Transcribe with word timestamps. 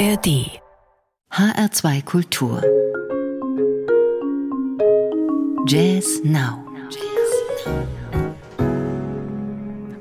ARD 0.00 0.48
HR2 1.30 2.02
Kultur. 2.06 2.62
Jazz 5.66 6.22
Now. 6.24 6.64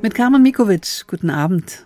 Mit 0.01 0.15
Carmen 0.15 0.41
Mikovic, 0.41 1.05
guten 1.05 1.29
Abend. 1.29 1.85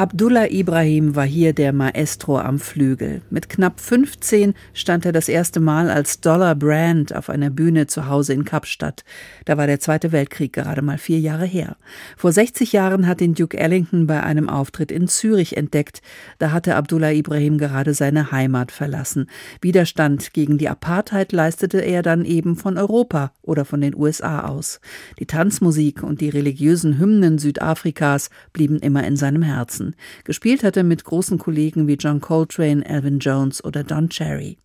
Abdullah 0.00 0.50
Ibrahim 0.50 1.14
war 1.14 1.26
hier 1.26 1.52
der 1.52 1.74
Maestro 1.74 2.38
am 2.38 2.58
Flügel. 2.58 3.20
Mit 3.28 3.50
knapp 3.50 3.80
15 3.80 4.54
stand 4.72 5.04
er 5.04 5.12
das 5.12 5.28
erste 5.28 5.60
Mal 5.60 5.90
als 5.90 6.22
Dollar 6.22 6.54
Brand 6.54 7.14
auf 7.14 7.28
einer 7.28 7.50
Bühne 7.50 7.86
zu 7.86 8.08
Hause 8.08 8.32
in 8.32 8.46
Kapstadt. 8.46 9.04
Da 9.44 9.58
war 9.58 9.66
der 9.66 9.78
Zweite 9.78 10.10
Weltkrieg 10.10 10.54
gerade 10.54 10.80
mal 10.80 10.96
vier 10.96 11.20
Jahre 11.20 11.44
her. 11.44 11.76
Vor 12.16 12.32
60 12.32 12.72
Jahren 12.72 13.06
hat 13.06 13.20
ihn 13.20 13.34
Duke 13.34 13.58
Ellington 13.58 14.06
bei 14.06 14.22
einem 14.22 14.48
Auftritt 14.48 14.90
in 14.90 15.06
Zürich 15.06 15.58
entdeckt. 15.58 16.00
Da 16.38 16.50
hatte 16.50 16.76
Abdullah 16.76 17.12
Ibrahim 17.12 17.58
gerade 17.58 17.92
seine 17.92 18.32
Heimat 18.32 18.72
verlassen. 18.72 19.26
Widerstand 19.60 20.32
gegen 20.32 20.56
die 20.56 20.70
Apartheid 20.70 21.30
leistete 21.30 21.80
er 21.80 22.00
dann 22.00 22.24
eben 22.24 22.56
von 22.56 22.78
Europa 22.78 23.32
oder 23.42 23.66
von 23.66 23.82
den 23.82 23.94
USA 23.94 24.46
aus. 24.46 24.80
Die 25.18 25.26
Tanzmusik 25.26 26.02
und 26.02 26.22
die 26.22 26.30
religiösen 26.30 26.98
Hymnen 26.98 27.36
Südafrikas 27.36 28.30
blieben 28.54 28.78
immer 28.78 29.06
in 29.06 29.16
seinem 29.16 29.42
Herzen. 29.42 29.89
Gespielt 30.24 30.62
hat 30.62 30.76
er 30.76 30.84
mit 30.84 31.04
großen 31.04 31.38
Kollegen 31.38 31.86
wie 31.86 31.94
John 31.94 32.20
Coltrane, 32.20 32.84
Alvin 32.88 33.18
Jones 33.18 33.62
oder 33.64 33.84
Don 33.84 34.08
Cherry. 34.08 34.58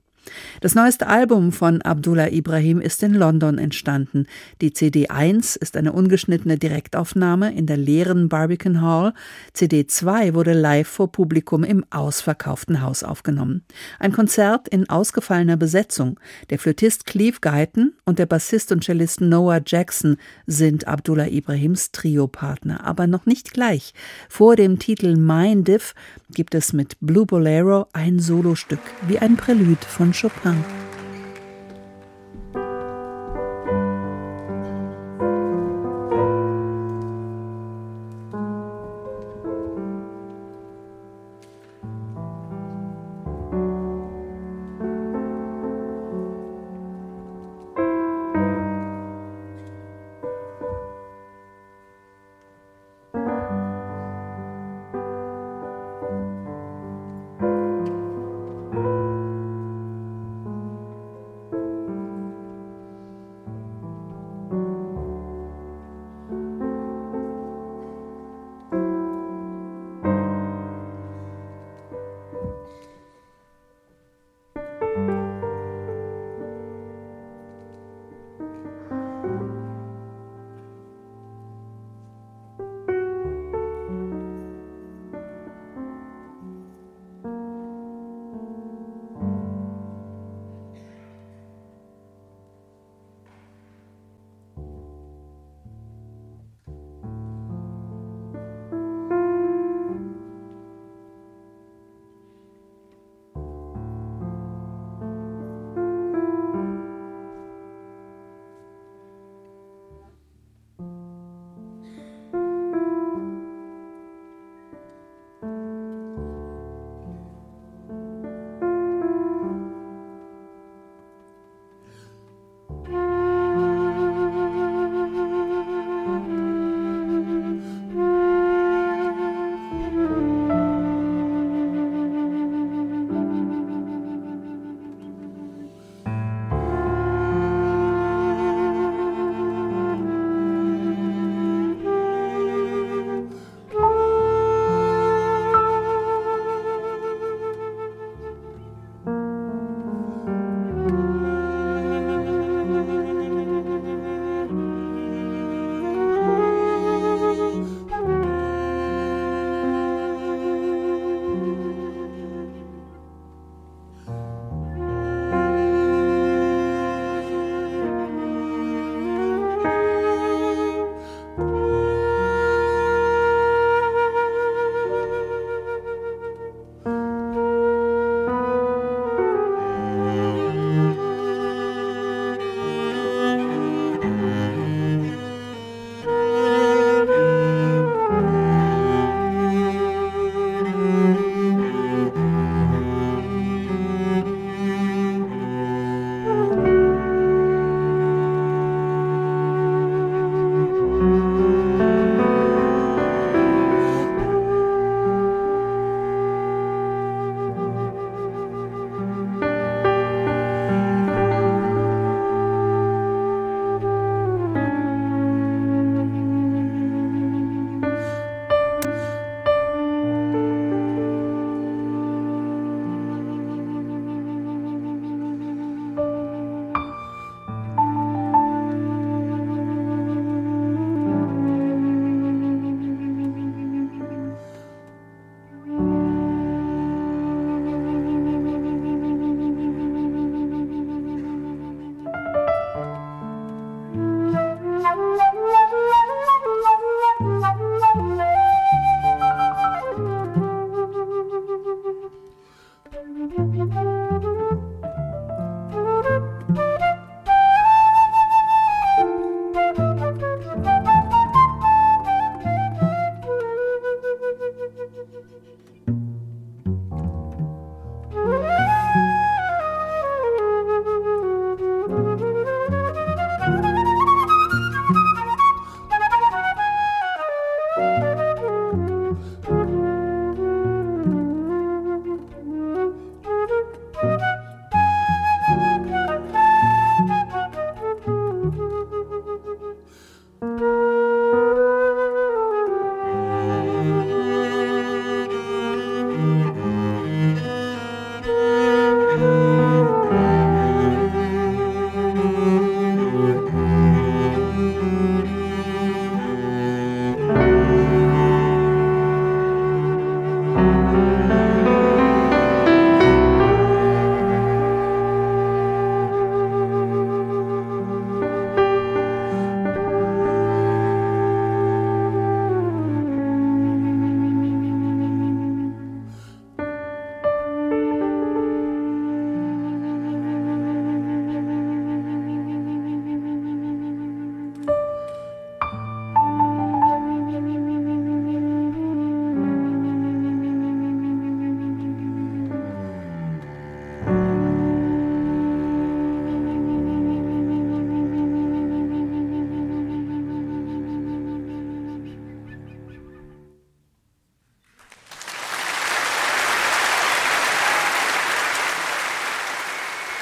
Das 0.61 0.75
neueste 0.75 1.07
Album 1.07 1.51
von 1.51 1.81
Abdullah 1.81 2.31
Ibrahim 2.31 2.81
ist 2.81 3.03
in 3.03 3.13
London 3.13 3.57
entstanden. 3.57 4.25
Die 4.61 4.73
CD 4.73 5.07
1 5.09 5.55
ist 5.55 5.77
eine 5.77 5.93
ungeschnittene 5.93 6.57
Direktaufnahme 6.57 7.55
in 7.55 7.65
der 7.65 7.77
leeren 7.77 8.29
Barbican 8.29 8.81
Hall. 8.81 9.13
CD 9.53 9.87
2 9.87 10.33
wurde 10.33 10.53
live 10.53 10.87
vor 10.87 11.11
Publikum 11.11 11.63
im 11.63 11.85
ausverkauften 11.89 12.81
Haus 12.81 13.03
aufgenommen. 13.03 13.63
Ein 13.99 14.11
Konzert 14.11 14.67
in 14.67 14.89
ausgefallener 14.89 15.57
Besetzung. 15.57 16.19
Der 16.49 16.59
Flötist 16.59 17.05
Cleve 17.05 17.37
Guyton 17.41 17.93
und 18.05 18.19
der 18.19 18.25
Bassist 18.25 18.71
und 18.71 18.83
Cellist 18.83 19.21
Noah 19.21 19.61
Jackson 19.65 20.17
sind 20.47 20.87
Abdullah 20.87 21.27
Ibrahims 21.27 21.91
Triopartner, 21.91 22.85
aber 22.85 23.07
noch 23.07 23.25
nicht 23.25 23.53
gleich. 23.53 23.93
Vor 24.29 24.55
dem 24.55 24.79
Titel 24.79 25.17
Mein 25.17 25.63
Diff 25.63 25.93
gibt 26.31 26.55
es 26.55 26.73
mit 26.73 26.97
Blue 27.01 27.25
Bolero 27.25 27.87
ein 27.93 28.19
Solostück, 28.19 28.79
wie 29.07 29.19
ein 29.19 29.37
Prälude 29.37 29.85
von 29.87 30.13
Chopin. 30.15 30.84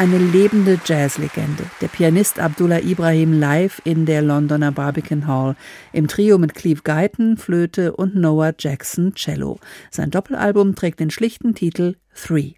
Eine 0.04 0.18
lebende 0.18 0.78
Jazzlegende. 0.84 1.64
Der 1.80 1.88
Pianist 1.88 2.38
Abdullah 2.38 2.82
Ibrahim 2.82 3.40
live 3.40 3.82
in 3.86 4.06
der 4.06 4.22
Londoner 4.22 4.74
Barbican 4.74 5.28
Hall 5.28 5.56
im 5.94 6.10
Trio 6.10 6.38
mit 6.38 6.56
Cleve 6.56 6.82
Guyton, 6.84 7.38
Flöte 7.38 7.96
und 7.96 8.14
Noah 8.14 8.54
Jackson 8.60 9.14
Cello. 9.16 9.62
Sein 9.92 10.12
Doppelalbum 10.12 10.76
trägt 10.76 11.00
den 11.00 11.10
schlichten 11.10 11.56
Titel 11.56 11.96
Three. 12.14 12.56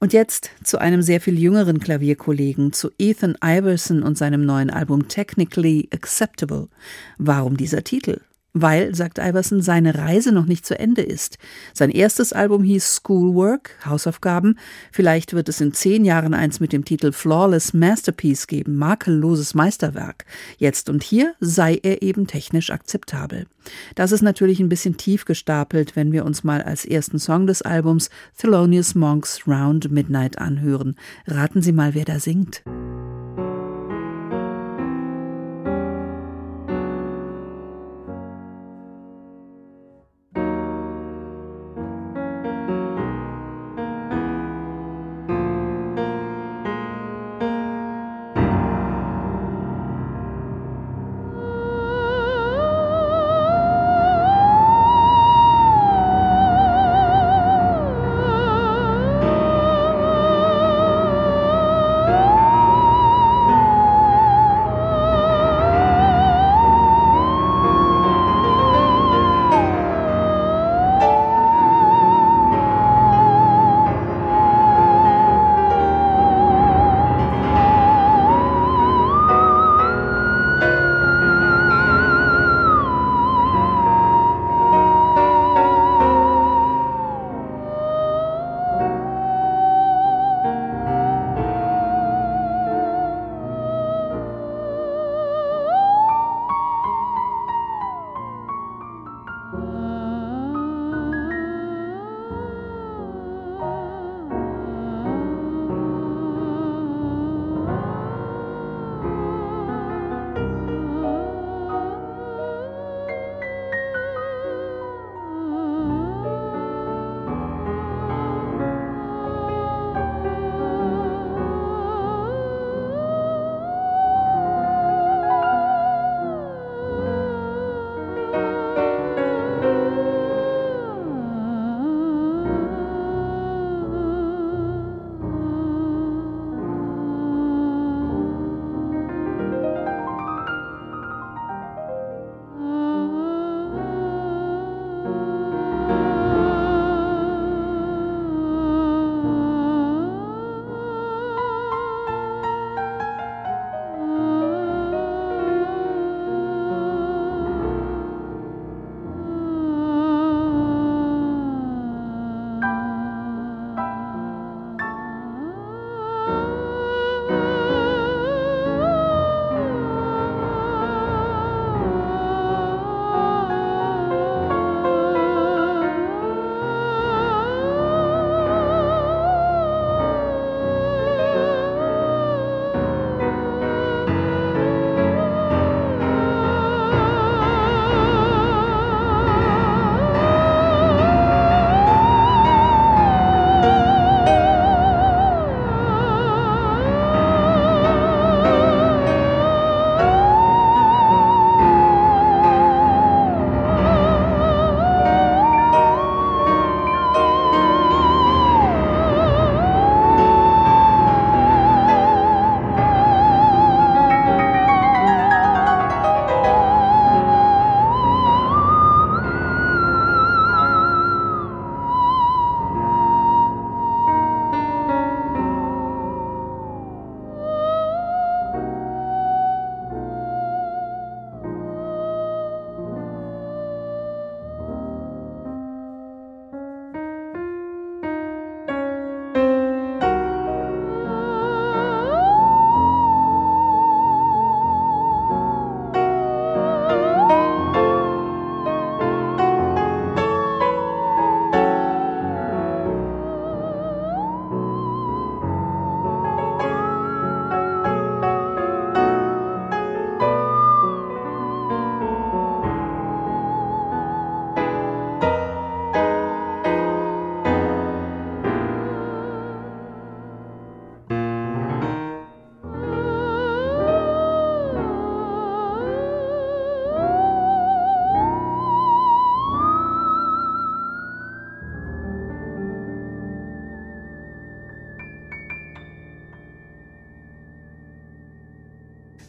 Und 0.00 0.12
jetzt 0.12 0.50
zu 0.62 0.76
einem 0.76 1.00
sehr 1.00 1.22
viel 1.22 1.38
jüngeren 1.38 1.80
Klavierkollegen, 1.80 2.74
zu 2.74 2.90
Ethan 2.98 3.38
Iverson 3.42 4.02
und 4.02 4.18
seinem 4.18 4.44
neuen 4.44 4.68
Album 4.68 5.08
Technically 5.08 5.88
Acceptable. 5.94 6.68
Warum 7.16 7.56
dieser 7.56 7.84
Titel? 7.84 8.20
Weil, 8.52 8.94
sagt 8.94 9.18
Iverson, 9.18 9.62
seine 9.62 9.94
Reise 9.94 10.32
noch 10.32 10.46
nicht 10.46 10.66
zu 10.66 10.78
Ende 10.78 11.02
ist. 11.02 11.38
Sein 11.72 11.90
erstes 11.90 12.32
Album 12.32 12.62
hieß 12.62 12.96
Schoolwork, 12.96 13.78
Hausaufgaben. 13.84 14.58
Vielleicht 14.92 15.32
wird 15.32 15.48
es 15.48 15.60
in 15.60 15.72
zehn 15.72 16.04
Jahren 16.04 16.34
eins 16.34 16.60
mit 16.60 16.72
dem 16.72 16.84
Titel 16.84 17.12
Flawless 17.12 17.72
Masterpiece 17.72 18.46
geben, 18.46 18.76
makelloses 18.76 19.54
Meisterwerk. 19.54 20.24
Jetzt 20.58 20.88
und 20.88 21.02
hier 21.02 21.34
sei 21.40 21.78
er 21.82 22.02
eben 22.02 22.26
technisch 22.26 22.70
akzeptabel. 22.70 23.46
Das 23.94 24.12
ist 24.12 24.22
natürlich 24.22 24.60
ein 24.60 24.68
bisschen 24.68 24.96
tief 24.96 25.24
gestapelt, 25.24 25.94
wenn 25.94 26.12
wir 26.12 26.24
uns 26.24 26.44
mal 26.44 26.62
als 26.62 26.84
ersten 26.84 27.18
Song 27.18 27.46
des 27.46 27.62
Albums 27.62 28.10
Thelonious 28.38 28.94
Monks 28.94 29.46
Round 29.46 29.90
Midnight 29.90 30.38
anhören. 30.38 30.96
Raten 31.26 31.62
Sie 31.62 31.72
mal, 31.72 31.94
wer 31.94 32.04
da 32.04 32.18
singt. 32.18 32.62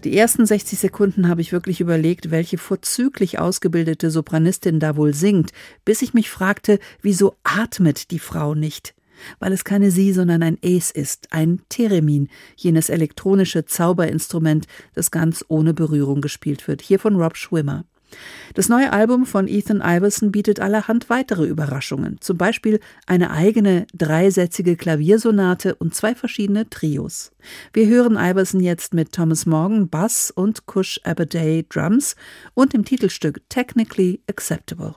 Die 0.03 0.17
ersten 0.17 0.47
60 0.47 0.79
Sekunden 0.79 1.27
habe 1.27 1.41
ich 1.41 1.51
wirklich 1.51 1.79
überlegt, 1.79 2.31
welche 2.31 2.57
vorzüglich 2.57 3.37
ausgebildete 3.37 4.09
Sopranistin 4.09 4.79
da 4.79 4.95
wohl 4.95 5.13
singt, 5.13 5.51
bis 5.85 6.01
ich 6.01 6.15
mich 6.15 6.31
fragte, 6.31 6.79
wieso 7.03 7.35
atmet 7.43 8.09
die 8.09 8.17
Frau 8.17 8.55
nicht? 8.55 8.95
Weil 9.37 9.53
es 9.53 9.63
keine 9.63 9.91
Sie, 9.91 10.11
sondern 10.11 10.41
ein 10.41 10.57
Es 10.63 10.89
ist, 10.89 11.27
ein 11.31 11.61
Theremin, 11.69 12.29
jenes 12.55 12.89
elektronische 12.89 13.65
Zauberinstrument, 13.65 14.65
das 14.95 15.11
ganz 15.11 15.45
ohne 15.47 15.75
Berührung 15.75 16.21
gespielt 16.21 16.67
wird. 16.67 16.81
Hier 16.81 16.97
von 16.97 17.15
Rob 17.15 17.37
Schwimmer. 17.37 17.85
Das 18.53 18.69
neue 18.69 18.91
Album 18.91 19.25
von 19.25 19.47
Ethan 19.47 19.81
Iverson 19.83 20.31
bietet 20.31 20.59
allerhand 20.59 21.09
weitere 21.09 21.45
Überraschungen, 21.45 22.17
zum 22.19 22.37
Beispiel 22.37 22.79
eine 23.07 23.31
eigene 23.31 23.87
dreisätzige 23.93 24.75
Klaviersonate 24.75 25.75
und 25.75 25.95
zwei 25.95 26.15
verschiedene 26.15 26.69
Trios. 26.69 27.31
Wir 27.73 27.87
hören 27.87 28.17
Iverson 28.17 28.59
jetzt 28.59 28.93
mit 28.93 29.13
Thomas 29.13 29.45
Morgan 29.45 29.89
Bass 29.89 30.31
und 30.31 30.65
Kush 30.65 30.99
Abaday 31.03 31.65
Drums 31.67 32.15
und 32.53 32.73
dem 32.73 32.85
Titelstück 32.85 33.41
Technically 33.49 34.21
Acceptable. 34.27 34.95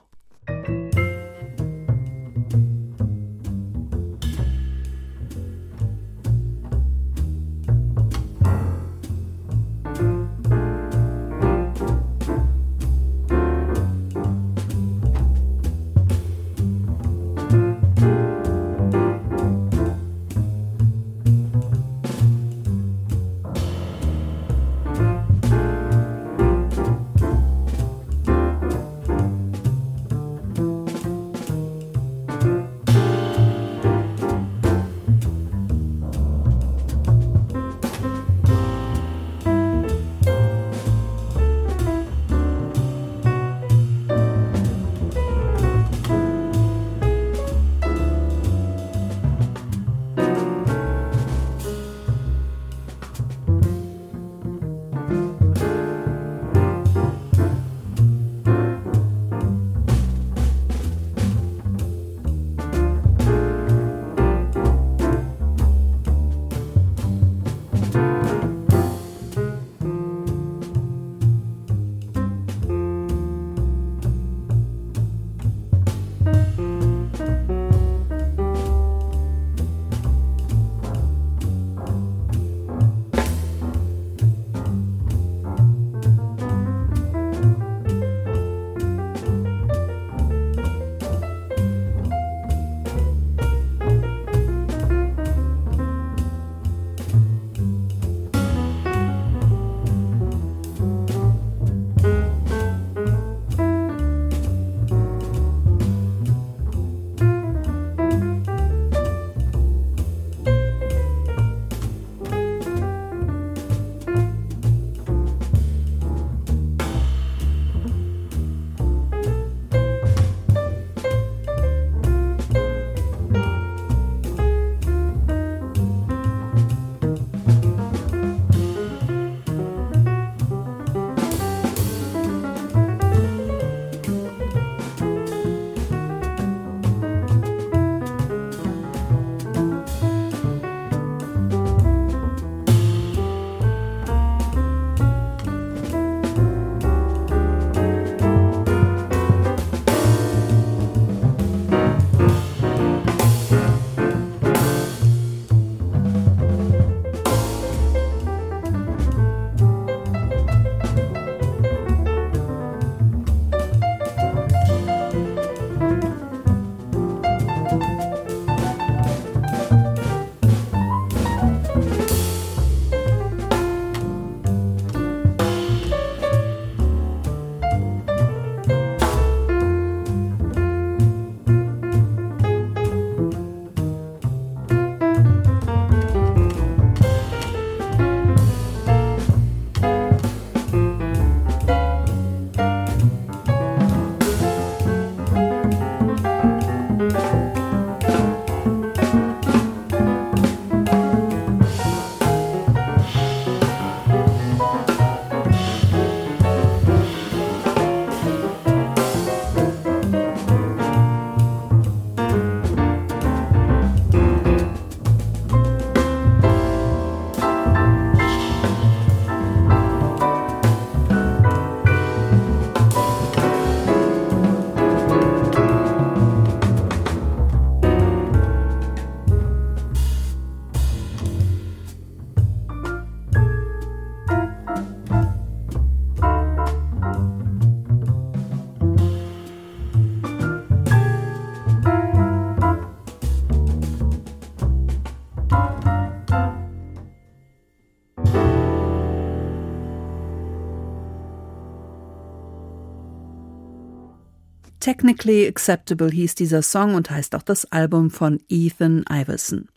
Technically 254.85 255.47
Acceptable 255.47 256.11
hieß 256.11 256.35
dieser 256.35 256.61
Song 256.61 256.93
und 256.93 257.09
heißt 257.09 257.33
auch 257.33 257.41
das 257.41 257.65
Album 257.71 258.11
von 258.11 258.39
Ethan 258.49 259.03
Iverson. 259.09 259.67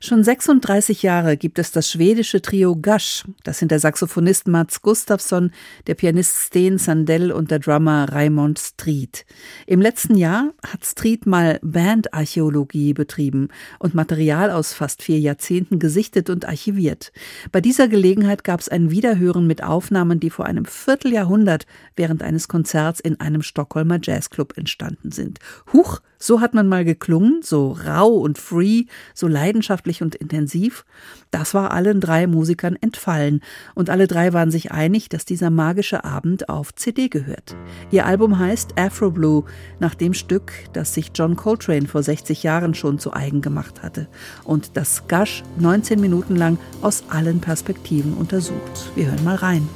Schon 0.00 0.22
36 0.22 1.02
Jahre 1.02 1.36
gibt 1.36 1.58
es 1.58 1.72
das 1.72 1.90
schwedische 1.90 2.40
Trio 2.40 2.76
Gush. 2.76 3.24
Das 3.42 3.58
sind 3.58 3.72
der 3.72 3.80
Saxophonist 3.80 4.46
Mats 4.46 4.80
Gustafsson, 4.80 5.50
der 5.88 5.96
Pianist 5.96 6.36
Sten 6.36 6.78
Sandell 6.78 7.32
und 7.32 7.50
der 7.50 7.58
Drummer 7.58 8.06
Raymond 8.08 8.60
Street. 8.60 9.26
Im 9.66 9.80
letzten 9.80 10.16
Jahr 10.16 10.52
hat 10.64 10.84
Street 10.84 11.26
mal 11.26 11.58
Bandarchäologie 11.62 12.92
betrieben 12.94 13.48
und 13.80 13.94
Material 13.94 14.52
aus 14.52 14.72
fast 14.72 15.02
vier 15.02 15.18
Jahrzehnten 15.18 15.80
gesichtet 15.80 16.30
und 16.30 16.46
archiviert. 16.46 17.10
Bei 17.50 17.60
dieser 17.60 17.88
Gelegenheit 17.88 18.44
gab 18.44 18.60
es 18.60 18.68
ein 18.68 18.92
Wiederhören 18.92 19.48
mit 19.48 19.64
Aufnahmen, 19.64 20.20
die 20.20 20.30
vor 20.30 20.46
einem 20.46 20.64
Vierteljahrhundert 20.64 21.66
während 21.96 22.22
eines 22.22 22.46
Konzerts 22.46 23.00
in 23.00 23.18
einem 23.18 23.42
Stockholmer 23.42 23.98
Jazzclub 24.00 24.56
entstanden 24.56 25.10
sind. 25.10 25.40
Huch, 25.72 26.00
so 26.18 26.40
hat 26.40 26.54
man 26.54 26.68
mal 26.68 26.84
geklungen, 26.84 27.40
so 27.42 27.72
rau 27.72 28.08
und 28.08 28.38
free, 28.38 28.84
so 29.14 29.26
leidenschaftlich 29.26 30.02
und 30.02 30.14
intensiv. 30.14 30.84
Das 31.30 31.54
war 31.54 31.72
allen 31.72 32.00
drei 32.00 32.26
Musikern 32.26 32.76
entfallen 32.80 33.40
und 33.74 33.90
alle 33.90 34.06
drei 34.06 34.32
waren 34.32 34.50
sich 34.50 34.72
einig, 34.72 35.08
dass 35.08 35.24
dieser 35.24 35.50
magische 35.50 36.04
Abend 36.04 36.48
auf 36.48 36.74
CD 36.74 37.08
gehört. 37.08 37.56
Ihr 37.90 38.06
Album 38.06 38.38
heißt 38.38 38.78
Afro 38.78 39.10
Blue, 39.10 39.44
nach 39.78 39.94
dem 39.94 40.14
Stück, 40.14 40.52
das 40.72 40.94
sich 40.94 41.12
John 41.14 41.36
Coltrane 41.36 41.86
vor 41.86 42.02
60 42.02 42.42
Jahren 42.42 42.74
schon 42.74 42.98
zu 42.98 43.12
eigen 43.12 43.40
gemacht 43.40 43.82
hatte 43.82 44.08
und 44.44 44.76
das 44.76 45.06
Gush 45.08 45.42
19 45.58 46.00
Minuten 46.00 46.36
lang 46.36 46.58
aus 46.82 47.04
allen 47.08 47.40
Perspektiven 47.40 48.14
untersucht. 48.14 48.90
Wir 48.94 49.06
hören 49.10 49.24
mal 49.24 49.36
rein. 49.36 49.68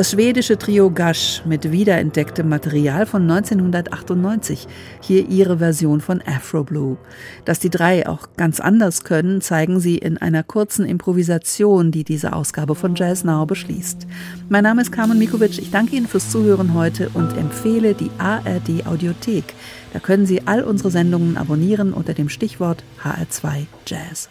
Das 0.00 0.12
schwedische 0.12 0.56
Trio 0.56 0.90
Gash 0.90 1.42
mit 1.44 1.72
wiederentdecktem 1.72 2.48
Material 2.48 3.04
von 3.04 3.30
1998. 3.30 4.66
Hier 5.02 5.28
ihre 5.28 5.58
Version 5.58 6.00
von 6.00 6.22
Afro 6.22 6.64
Blue. 6.64 6.96
Dass 7.44 7.58
die 7.58 7.68
drei 7.68 8.08
auch 8.08 8.28
ganz 8.38 8.60
anders 8.60 9.04
können, 9.04 9.42
zeigen 9.42 9.78
sie 9.78 9.98
in 9.98 10.16
einer 10.16 10.42
kurzen 10.42 10.86
Improvisation, 10.86 11.90
die 11.90 12.02
diese 12.02 12.32
Ausgabe 12.32 12.74
von 12.76 12.94
Jazz 12.94 13.24
Now 13.24 13.44
beschließt. 13.44 14.06
Mein 14.48 14.62
Name 14.62 14.80
ist 14.80 14.90
Carmen 14.90 15.18
Mikovic. 15.18 15.58
Ich 15.58 15.70
danke 15.70 15.96
Ihnen 15.96 16.06
fürs 16.06 16.30
Zuhören 16.30 16.72
heute 16.72 17.10
und 17.12 17.36
empfehle 17.36 17.92
die 17.92 18.10
ARD 18.16 18.86
Audiothek. 18.86 19.52
Da 19.92 19.98
können 19.98 20.24
Sie 20.24 20.46
all 20.46 20.62
unsere 20.62 20.90
Sendungen 20.90 21.36
abonnieren 21.36 21.92
unter 21.92 22.14
dem 22.14 22.30
Stichwort 22.30 22.84
HR2 23.04 23.66
Jazz. 23.84 24.30